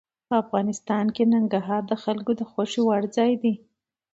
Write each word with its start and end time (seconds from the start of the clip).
افغانستان 0.43 1.05
کې 1.15 1.23
ننګرهار 1.33 1.83
د 1.87 1.93
خلکو 2.03 2.31
د 2.39 2.41
خوښې 2.51 2.81
وړ 2.87 3.01
ځای 3.15 3.31
دی. 3.41 3.53